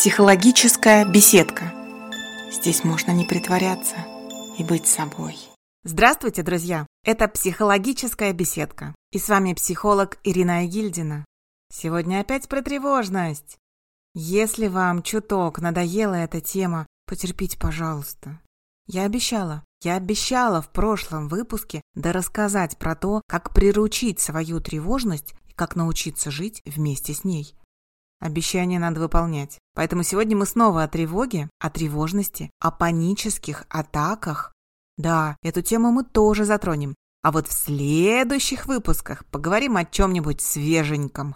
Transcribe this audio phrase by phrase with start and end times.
[0.00, 1.74] Психологическая беседка.
[2.52, 3.96] Здесь можно не притворяться
[4.56, 5.36] и быть собой.
[5.82, 6.86] Здравствуйте, друзья!
[7.04, 8.94] Это «Психологическая беседка».
[9.10, 11.24] И с вами психолог Ирина Агильдина.
[11.72, 13.58] Сегодня опять про тревожность.
[14.14, 18.40] Если вам чуток надоела эта тема, потерпите, пожалуйста.
[18.86, 25.34] Я обещала, я обещала в прошлом выпуске да рассказать про то, как приручить свою тревожность
[25.48, 27.56] и как научиться жить вместе с ней.
[28.20, 29.58] Обещания надо выполнять.
[29.74, 34.52] Поэтому сегодня мы снова о тревоге, о тревожности, о панических атаках.
[34.96, 36.94] Да, эту тему мы тоже затронем.
[37.22, 41.34] А вот в следующих выпусках поговорим о чем-нибудь свеженьком.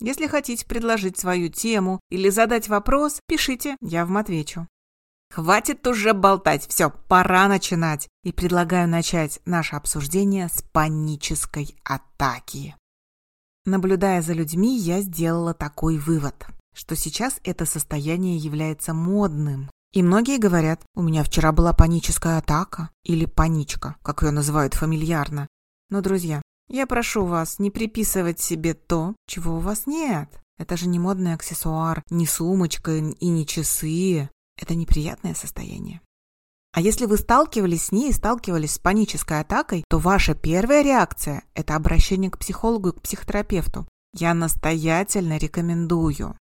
[0.00, 4.66] Если хотите предложить свою тему или задать вопрос, пишите, я вам отвечу.
[5.30, 8.08] Хватит уже болтать, все, пора начинать.
[8.22, 12.76] И предлагаю начать наше обсуждение с панической атаки.
[13.66, 19.68] Наблюдая за людьми, я сделала такой вывод, что сейчас это состояние является модным.
[19.92, 25.48] И многие говорят, у меня вчера была паническая атака или паничка, как ее называют фамильярно.
[25.90, 30.28] Но, друзья, я прошу вас не приписывать себе то, чего у вас нет.
[30.58, 34.30] Это же не модный аксессуар, не сумочка и не часы.
[34.56, 36.00] Это неприятное состояние.
[36.76, 41.74] А если вы сталкивались с ней, сталкивались с панической атакой, то ваша первая реакция– это
[41.74, 43.88] обращение к психологу и к психотерапевту.
[44.12, 46.36] Я настоятельно рекомендую.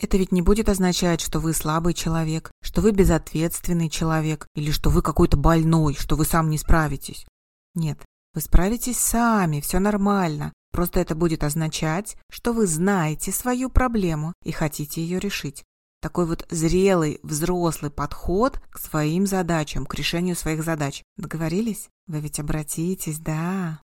[0.00, 4.90] Это ведь не будет означать, что вы слабый человек, что вы безответственный человек или что
[4.90, 7.26] вы какой-то больной, что вы сам не справитесь.
[7.74, 7.98] Нет,
[8.32, 10.52] вы справитесь сами, все нормально.
[10.70, 15.64] Просто это будет означать, что вы знаете свою проблему и хотите ее решить.
[16.04, 21.02] Такой вот зрелый, взрослый подход к своим задачам, к решению своих задач.
[21.16, 21.88] Договорились?
[22.06, 23.80] Вы ведь обратитесь, да.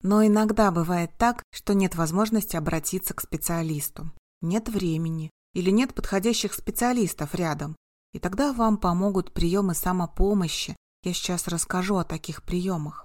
[0.00, 4.10] Но иногда бывает так, что нет возможности обратиться к специалисту.
[4.40, 7.76] Нет времени или нет подходящих специалистов рядом.
[8.14, 10.74] И тогда вам помогут приемы самопомощи.
[11.02, 13.04] Я сейчас расскажу о таких приемах.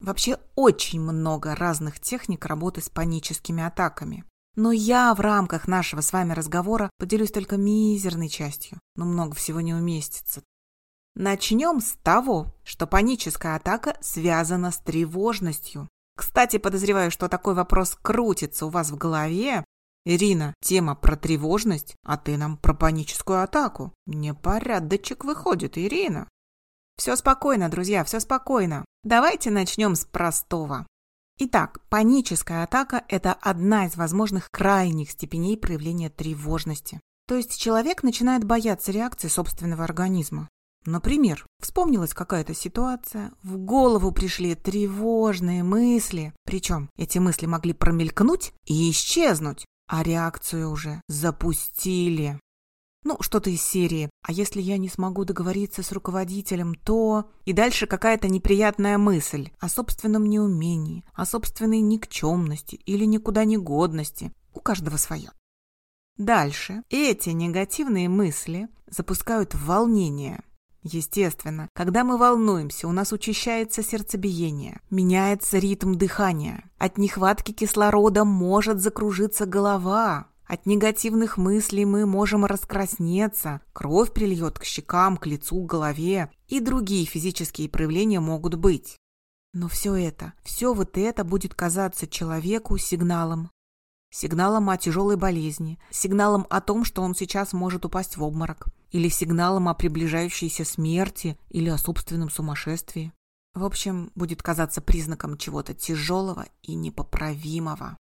[0.00, 4.24] Вообще очень много разных техник работы с паническими атаками.
[4.56, 9.60] Но я в рамках нашего с вами разговора поделюсь только мизерной частью, но много всего
[9.60, 10.42] не уместится.
[11.14, 15.88] Начнем с того, что паническая атака связана с тревожностью.
[16.16, 19.64] Кстати, подозреваю, что такой вопрос крутится у вас в голове.
[20.06, 23.92] Ирина, тема про тревожность, а ты нам про паническую атаку.
[24.06, 26.28] Непорядочек выходит, Ирина.
[26.96, 28.84] Все спокойно, друзья, все спокойно.
[29.02, 30.86] Давайте начнем с простого.
[31.38, 36.98] Итак, паническая атака– это одна из возможных крайних степеней проявления тревожности.
[37.28, 40.48] То есть человек начинает бояться реакции собственного организма.
[40.86, 48.90] Например, вспомнилась какая-то ситуация, в голову пришли тревожные мысли, причем эти мысли могли промелькнуть и
[48.90, 52.40] исчезнуть, а реакцию уже запустили.
[53.08, 57.86] Ну, что-то из серии «А если я не смогу договориться с руководителем, то...» И дальше
[57.86, 64.32] какая-то неприятная мысль о собственном неумении, о собственной никчемности или никуда не годности.
[64.54, 65.30] У каждого свое.
[66.18, 70.42] Дальше эти негативные мысли запускают волнение.
[70.82, 76.68] Естественно, когда мы волнуемся, у нас учащается сердцебиение, меняется ритм дыхания.
[76.76, 84.64] От нехватки кислорода может закружиться голова, от негативных мыслей мы можем раскраснеться, кровь прильет к
[84.64, 88.96] щекам, к лицу, к голове, и другие физические проявления могут быть.
[89.52, 93.50] Но все это, все вот это будет казаться человеку сигналом.
[94.10, 99.08] Сигналом о тяжелой болезни, сигналом о том, что он сейчас может упасть в обморок, или
[99.08, 103.12] сигналом о приближающейся смерти, или о собственном сумасшествии.
[103.54, 107.96] В общем, будет казаться признаком чего-то тяжелого и непоправимого.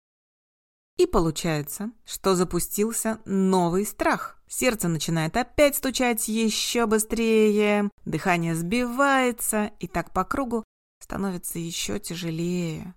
[0.97, 4.39] И получается, что запустился новый страх.
[4.47, 10.63] Сердце начинает опять стучать еще быстрее, дыхание сбивается, и так по кругу
[11.01, 12.95] становится еще тяжелее.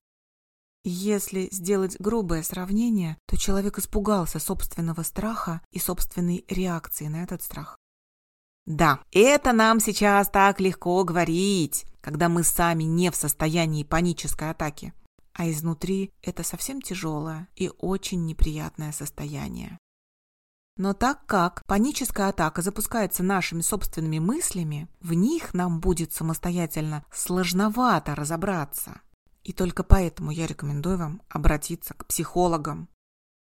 [0.84, 7.78] Если сделать грубое сравнение, то человек испугался собственного страха и собственной реакции на этот страх.
[8.68, 14.94] Да, это нам сейчас так легко говорить, когда мы сами не в состоянии панической атаки
[15.38, 19.78] а изнутри это совсем тяжелое и очень неприятное состояние.
[20.78, 28.16] Но так как паническая атака запускается нашими собственными мыслями, в них нам будет самостоятельно сложновато
[28.16, 29.02] разобраться.
[29.44, 32.90] И только поэтому я рекомендую вам обратиться к психологам.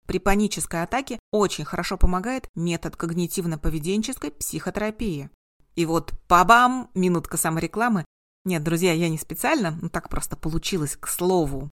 [0.08, 5.30] При панической атаке очень хорошо помогает метод когнитивно-поведенческой психотерапии.
[5.76, 8.06] И вот пабам, минутка саморекламы,
[8.44, 11.70] нет, друзья, я не специально, но так просто получилось, к слову.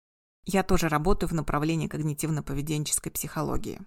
[0.44, 3.80] Я тоже работаю в направлении когнитивно-поведенческой психологии.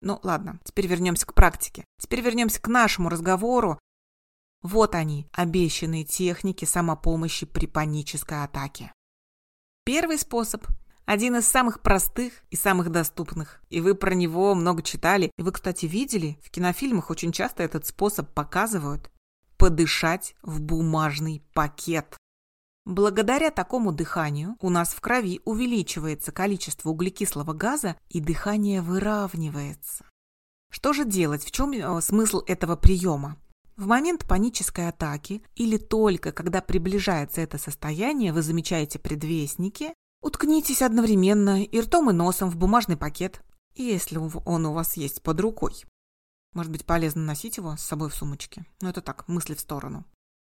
[0.00, 1.84] Ну ладно, теперь вернемся к практике.
[1.98, 3.78] Теперь вернемся к нашему разговору.
[4.62, 8.92] Вот они, обещанные техники самопомощи при панической атаке.
[9.84, 10.66] Первый способ
[11.04, 13.60] один из самых простых и самых доступных.
[13.70, 15.32] И вы про него много читали.
[15.36, 19.10] И вы, кстати, видели, в кинофильмах очень часто этот способ показывают.
[19.62, 22.16] Подышать в бумажный пакет.
[22.84, 30.04] Благодаря такому дыханию у нас в крови увеличивается количество углекислого газа и дыхание выравнивается.
[30.68, 31.44] Что же делать?
[31.44, 33.36] В чем э, смысл этого приема?
[33.76, 41.62] В момент панической атаки или только когда приближается это состояние, вы замечаете предвестники, Уткнитесь одновременно
[41.62, 43.42] и ртом, и носом в бумажный пакет,
[43.74, 45.84] если он у вас есть под рукой.
[46.52, 48.64] Может быть, полезно носить его с собой в сумочке.
[48.80, 50.04] Но это так, мысли в сторону.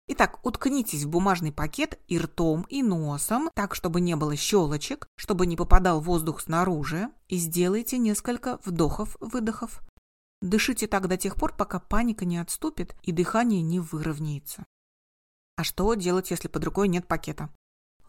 [0.07, 5.47] Итак, уткнитесь в бумажный пакет и ртом, и носом, так, чтобы не было щелочек, чтобы
[5.47, 9.81] не попадал воздух снаружи, и сделайте несколько вдохов-выдохов.
[10.43, 14.65] Дышите так до тех пор, пока паника не отступит и дыхание не выровняется.
[15.55, 17.49] А что делать, если под рукой нет пакета?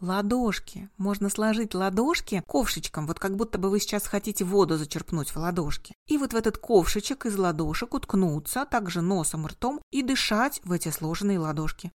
[0.01, 0.91] Ладошки.
[0.99, 5.95] Можно сложить ладошки ковшичком, вот как будто бы вы сейчас хотите воду зачерпнуть в ладошки.
[6.07, 10.73] И вот в этот ковшичек из ладошек уткнуться, также носом и ртом, и дышать в
[10.73, 11.93] эти сложенные ладошки.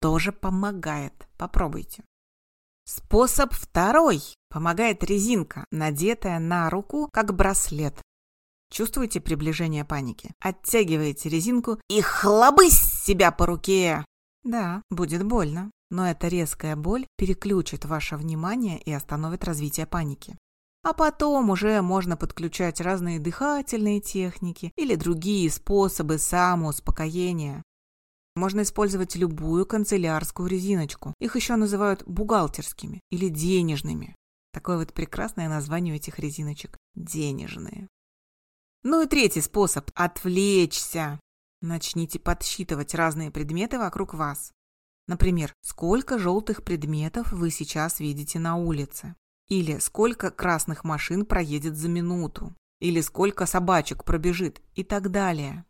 [0.00, 1.12] Тоже помогает.
[1.36, 2.04] Попробуйте.
[2.84, 4.22] Способ второй.
[4.48, 8.00] Помогает резинка, надетая на руку, как браслет.
[8.70, 10.32] Чувствуете приближение паники?
[10.40, 14.06] Оттягиваете резинку и хлобысь себя по руке.
[14.42, 20.38] Да, будет больно но эта резкая боль переключит ваше внимание и остановит развитие паники.
[20.82, 27.62] А потом уже можно подключать разные дыхательные техники или другие способы самоуспокоения.
[28.34, 31.12] Можно использовать любую канцелярскую резиночку.
[31.20, 34.16] Их еще называют бухгалтерскими или денежными.
[34.54, 37.86] Такое вот прекрасное название у этих резиночек– денежные.
[38.82, 41.20] Ну и третий способ– отвлечься.
[41.60, 44.52] Начните подсчитывать разные предметы вокруг вас.
[45.08, 49.14] Например, сколько желтых предметов вы сейчас видите на улице?
[49.48, 52.54] Или сколько красных машин проедет за минуту?
[52.80, 54.62] Или сколько собачек пробежит?
[54.74, 55.64] И так далее.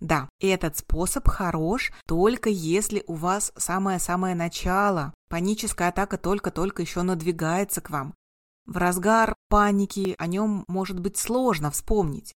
[0.00, 5.14] Да, этот способ хорош только если у вас самое-самое начало.
[5.28, 8.14] Паническая атака только-только еще надвигается к вам.
[8.66, 12.32] В разгар паники о нем может быть сложно вспомнить.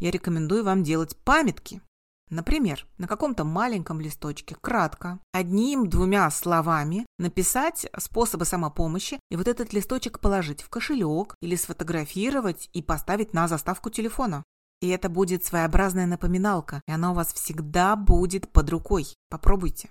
[0.00, 1.82] Я рекомендую вам делать памятки.
[2.30, 10.20] Например, на каком-то маленьком листочке кратко, одним-двумя словами написать способы самопомощи и вот этот листочек
[10.20, 14.42] положить в кошелек или сфотографировать и поставить на заставку телефона.
[14.80, 19.06] И это будет своеобразная напоминалка, и она у вас всегда будет под рукой.
[19.28, 19.90] Попробуйте.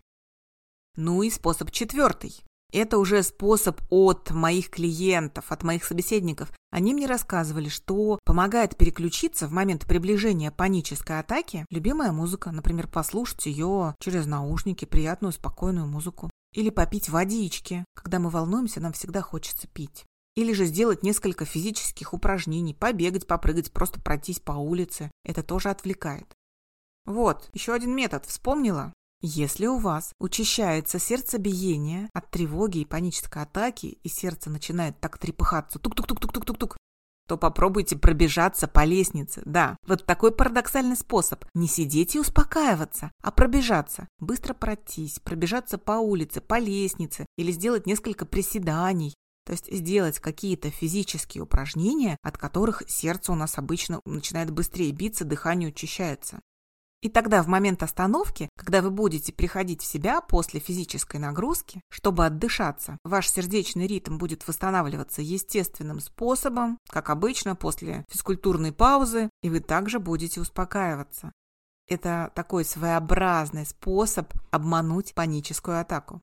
[0.96, 2.44] Ну и способ четвертый.
[2.74, 6.52] Это уже способ от моих клиентов, от моих собеседников.
[6.70, 13.46] Они мне рассказывали, что помогает переключиться в момент приближения панической атаки любимая музыка, например, послушать
[13.46, 16.30] ее через наушники, приятную, спокойную музыку.
[16.54, 17.86] Или попить водички.
[17.96, 20.06] Когда мы волнуемся, нам всегда хочется пить.
[20.36, 25.10] Или же сделать несколько физических упражнений, побегать, попрыгать, просто пройтись по улице.
[25.24, 26.28] Это тоже отвлекает.
[27.06, 28.94] Вот, еще один метод, вспомнила?
[29.22, 35.80] Если у вас учащается сердцебиение от тревоги и панической атаки, и сердце начинает так трепыхаться,
[35.80, 36.78] тук-тук-тук-тук-тук-тук,
[37.28, 39.42] то попробуйте пробежаться по лестнице.
[39.44, 41.46] Да, вот такой парадоксальный способ.
[41.56, 44.08] Не сидеть и успокаиваться, а пробежаться.
[44.20, 49.16] Быстро пройтись, пробежаться по улице, по лестнице или сделать несколько приседаний.
[49.46, 55.26] То есть сделать какие-то физические упражнения, от которых сердце у нас обычно начинает быстрее биться,
[55.26, 56.40] дыхание учащается.
[57.02, 62.26] И тогда в момент остановки, когда вы будете приходить в себя после физической нагрузки, чтобы
[62.26, 69.60] отдышаться, ваш сердечный ритм будет восстанавливаться естественным способом, как обычно после физкультурной паузы, и вы
[69.60, 71.32] также будете успокаиваться.
[71.88, 76.22] Это такой своеобразный способ обмануть паническую атаку.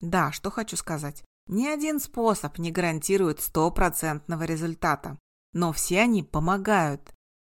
[0.00, 1.24] Да, что хочу сказать.
[1.48, 5.18] Ни один способ не гарантирует стопроцентного результата,
[5.52, 7.12] но все они помогают,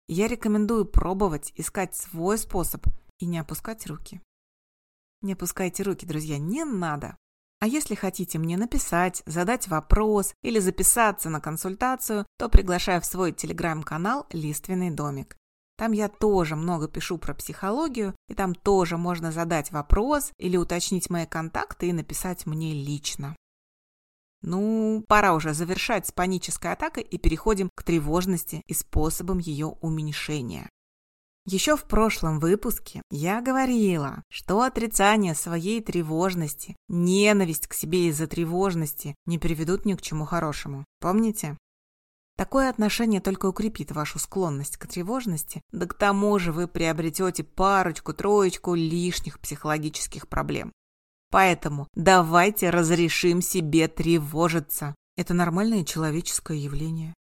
[0.09, 2.87] я рекомендую пробовать, искать свой способ
[3.19, 4.21] и не опускать руки.
[5.23, 7.17] Не опускайте руки, друзья, не надо.
[7.61, 13.33] А если хотите мне написать, задать вопрос или записаться на консультацию, то приглашаю в свой
[13.33, 15.37] телеграм-канал «Лиственный домик».
[15.77, 21.11] Там я тоже много пишу про психологию, и там тоже можно задать вопрос или уточнить
[21.11, 23.37] мои контакты и написать мне лично.
[24.42, 30.68] Ну, пора уже завершать с панической атакой и переходим к тревожности и способам ее уменьшения.
[31.50, 39.14] Еще в прошлом выпуске я говорила, что отрицание своей тревожности, ненависть к себе из-за тревожности
[39.25, 40.85] не приведут ни к чему хорошему.
[41.00, 41.57] Помните?
[42.37, 48.75] Такое отношение только укрепит вашу склонность к тревожности, да к тому же вы приобретете парочку-троечку
[48.75, 50.71] лишних психологических проблем.
[51.31, 54.95] Поэтому давайте разрешим себе тревожиться.
[55.17, 57.15] Это нормальное человеческое явление.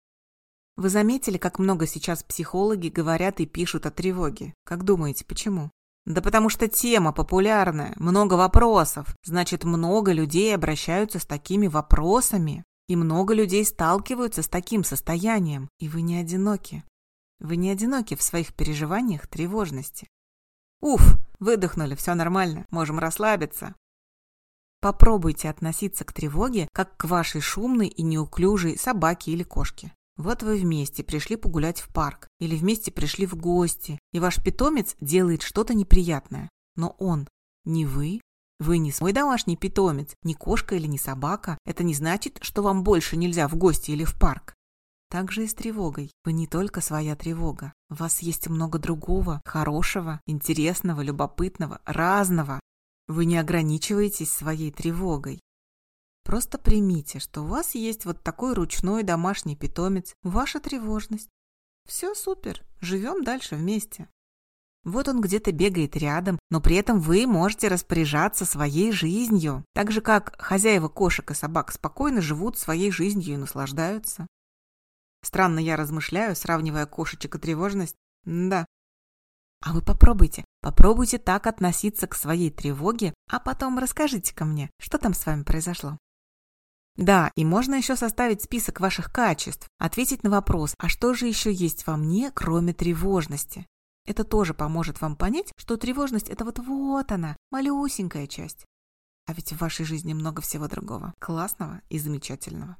[0.75, 4.53] Вы заметили, как много сейчас психологи говорят и пишут о тревоге?
[4.63, 5.71] Как думаете, почему?
[6.05, 9.13] Да потому что тема популярная, много вопросов.
[9.25, 12.63] Значит, много людей обращаются с такими вопросами.
[12.87, 16.85] И много людей сталкиваются с таким состоянием, и вы не одиноки.
[17.39, 20.07] Вы не одиноки в своих переживаниях тревожности.
[20.79, 23.75] Уф, выдохнули, все нормально, можем расслабиться.
[24.79, 29.93] Попробуйте относиться к тревоге, как к вашей шумной и неуклюжей собаке или кошке.
[30.17, 34.95] Вот вы вместе пришли погулять в парк или вместе пришли в гости, и ваш питомец
[34.99, 36.49] делает что-то неприятное.
[36.75, 37.27] Но он
[37.65, 38.21] не вы,
[38.59, 41.59] вы не свой домашний питомец, не кошка или не собака.
[41.65, 44.55] Это не значит, что вам больше нельзя в гости или в парк.
[45.09, 46.11] Так же и с тревогой.
[46.25, 47.71] Вы не только своя тревога.
[47.89, 52.59] У вас есть много другого, хорошего, интересного, любопытного, разного.
[53.07, 55.39] Вы не ограничиваетесь своей тревогой.
[56.23, 61.29] Просто примите, что у вас есть вот такой ручной домашний питомец, ваша тревожность.
[61.85, 64.09] Все супер, живем дальше вместе.
[64.83, 70.01] Вот он где-то бегает рядом, но при этом вы можете распоряжаться своей жизнью, так же
[70.01, 74.27] как хозяева кошек и собак спокойно живут своей жизнью и наслаждаются.
[75.23, 77.95] Странно я размышляю, сравнивая кошечек и тревожность.
[78.23, 78.65] Да.
[79.61, 84.97] А вы попробуйте, попробуйте так относиться к своей тревоге, а потом расскажите ко мне, что
[84.97, 85.97] там с вами произошло.
[86.95, 91.53] Да, и можно еще составить список ваших качеств, ответить на вопрос, а что же еще
[91.53, 93.67] есть во мне, кроме тревожности?
[94.05, 98.65] Это тоже поможет вам понять, что тревожность– это вот вот она, малюсенькая часть.
[99.27, 102.77] А ведь в вашей жизни много всего другого, классного и замечательного.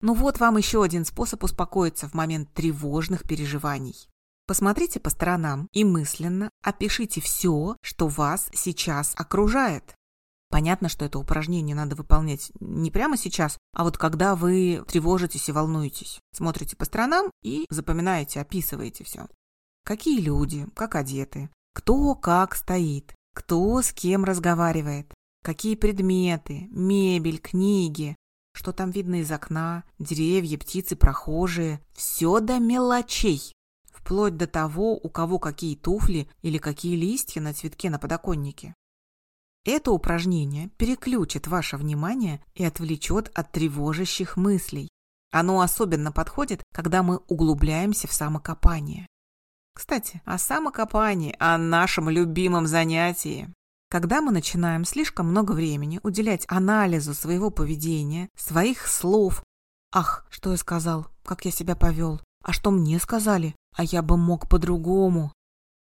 [0.00, 4.08] Ну вот вам еще один способ успокоиться в момент тревожных переживаний.
[4.48, 9.94] Посмотрите по сторонам и мысленно опишите все, что вас сейчас окружает.
[10.48, 15.52] Понятно, что это упражнение надо выполнять не прямо сейчас, а вот когда вы тревожитесь и
[15.52, 16.20] волнуетесь.
[16.32, 19.28] Смотрите по сторонам и запоминаете, описываете все.
[19.84, 25.12] Какие люди, как одеты, кто как стоит, кто с кем разговаривает,
[25.44, 28.16] какие предметы, мебель, книги,
[28.54, 31.80] что там видно из окна, деревья, птицы, прохожие.
[31.92, 33.52] Все до мелочей.
[33.98, 38.74] Вплоть до того, у кого какие туфли или какие листья на цветке на подоконнике.
[39.64, 44.88] Это упражнение переключит ваше внимание и отвлечет от тревожащих мыслей.
[45.32, 49.06] Оно особенно подходит, когда мы углубляемся в самокопание.
[49.74, 53.52] Кстати, о самокопании, о нашем любимом занятии.
[53.90, 59.42] Когда мы начинаем слишком много времени уделять анализу своего поведения, своих слов,
[59.92, 64.16] ах, что я сказал, как я себя повел, а что мне сказали, а я бы
[64.16, 65.32] мог по-другому.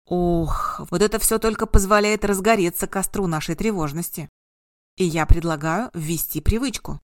[0.07, 4.29] Ох, вот это все только позволяет разгореться костру нашей тревожности.
[4.97, 7.01] И я предлагаю ввести привычку.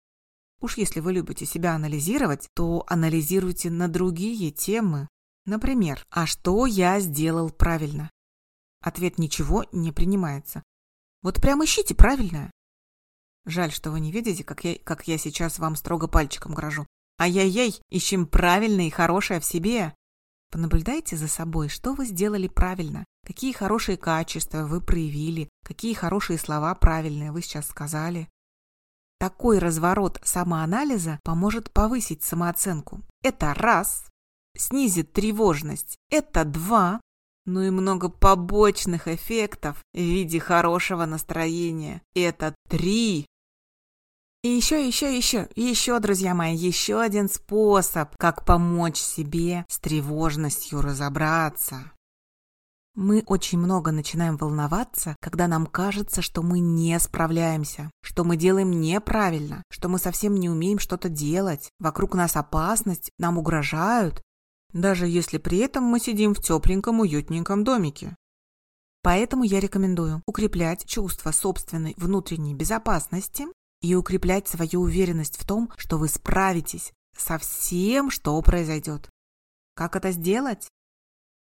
[0.61, 5.09] Уж если вы любите себя анализировать, то анализируйте на другие темы,
[5.45, 8.11] Например, «А что я сделал правильно?»
[8.81, 10.62] Ответ «Ничего» не принимается.
[11.23, 12.50] Вот прям ищите правильное.
[13.45, 16.87] Жаль, что вы не видите, как я, как я сейчас вам строго пальчиком грожу.
[17.19, 19.95] Ай-яй-яй, ищем правильное и хорошее в себе.
[20.52, 26.75] Понаблюдайте за собой, что вы сделали правильно, какие хорошие качества вы проявили, какие хорошие слова
[26.75, 28.28] правильные вы сейчас сказали.
[29.18, 33.00] Такой разворот самоанализа поможет повысить самооценку.
[33.23, 34.04] Это раз
[34.54, 35.97] снизит тревожность.
[36.11, 37.00] Это два.
[37.47, 42.02] Ну и много побочных эффектов в виде хорошего настроения.
[42.14, 43.26] Это три.
[44.42, 50.80] И еще, еще, еще, еще, друзья мои, еще один способ, как помочь себе с тревожностью
[50.80, 51.92] разобраться.
[52.96, 58.72] Мы очень много начинаем волноваться, когда нам кажется, что мы не справляемся, что мы делаем
[58.72, 64.20] неправильно, что мы совсем не умеем что-то делать, вокруг нас опасность, нам угрожают,
[64.72, 68.16] даже если при этом мы сидим в тепленьком уютненьком домике.
[69.02, 73.46] Поэтому я рекомендую укреплять чувство собственной внутренней безопасности
[73.82, 79.10] и укреплять свою уверенность в том, что вы справитесь со всем, что произойдет.
[79.74, 80.68] Как это сделать?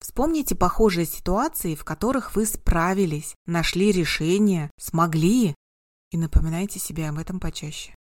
[0.01, 5.55] Вспомните похожие ситуации, в которых вы справились, нашли решение, смогли,
[6.11, 7.95] и напоминайте себе об этом почаще.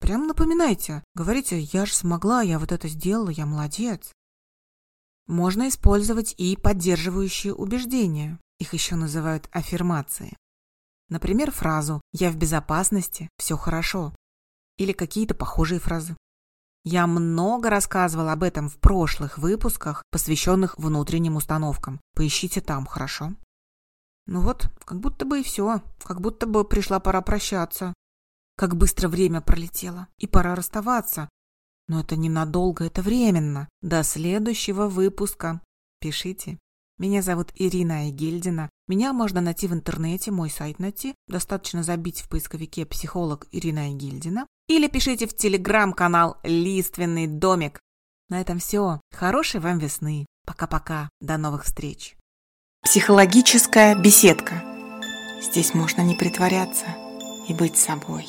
[0.00, 1.02] Прям напоминайте.
[1.14, 4.12] Говорите, я же смогла, я вот это сделала, я молодец.
[5.26, 8.38] Можно использовать и поддерживающие убеждения.
[8.58, 10.36] Их еще называют аффирмации.
[11.08, 14.14] Например, фразу «Я в безопасности, все хорошо»
[14.76, 16.16] или какие-то похожие фразы.
[16.84, 22.00] Я много рассказывала об этом в прошлых выпусках, посвященных внутренним установкам.
[22.14, 23.34] Поищите там, хорошо?
[24.26, 25.82] Ну вот, как будто бы и все.
[26.04, 27.92] Как будто бы пришла пора прощаться.
[28.56, 30.06] Как быстро время пролетело.
[30.18, 31.28] И пора расставаться.
[31.88, 33.68] Но это ненадолго, это временно.
[33.82, 35.60] До следующего выпуска.
[36.00, 36.58] Пишите.
[36.98, 38.70] Меня зовут Ирина Айгельдина.
[38.88, 41.14] Меня можно найти в интернете, мой сайт найти.
[41.28, 44.46] Достаточно забить в поисковике «Психолог Ирина Айгельдина».
[44.66, 47.80] Или пишите в телеграм-канал «Лиственный домик».
[48.30, 49.02] На этом все.
[49.12, 50.24] Хорошей вам весны.
[50.46, 51.10] Пока-пока.
[51.20, 52.16] До новых встреч.
[52.82, 54.62] Психологическая беседка.
[55.42, 56.86] Здесь можно не притворяться
[57.46, 58.26] и быть собой.